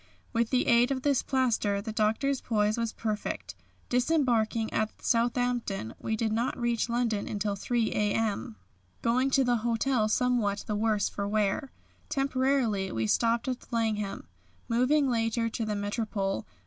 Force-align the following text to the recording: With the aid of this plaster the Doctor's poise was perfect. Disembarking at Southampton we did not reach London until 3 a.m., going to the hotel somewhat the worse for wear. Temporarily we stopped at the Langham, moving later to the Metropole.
With 0.33 0.49
the 0.49 0.65
aid 0.65 0.89
of 0.89 1.03
this 1.03 1.21
plaster 1.21 1.79
the 1.79 1.91
Doctor's 1.91 2.41
poise 2.41 2.75
was 2.75 2.91
perfect. 2.91 3.53
Disembarking 3.87 4.73
at 4.73 4.99
Southampton 4.99 5.93
we 5.99 6.15
did 6.15 6.31
not 6.33 6.57
reach 6.57 6.89
London 6.89 7.27
until 7.27 7.55
3 7.55 7.91
a.m., 7.91 8.55
going 9.03 9.29
to 9.29 9.43
the 9.43 9.57
hotel 9.57 10.09
somewhat 10.09 10.63
the 10.65 10.75
worse 10.75 11.07
for 11.07 11.27
wear. 11.27 11.71
Temporarily 12.09 12.91
we 12.91 13.05
stopped 13.05 13.47
at 13.47 13.59
the 13.59 13.67
Langham, 13.69 14.25
moving 14.67 15.07
later 15.07 15.49
to 15.49 15.65
the 15.65 15.75
Metropole. 15.75 16.47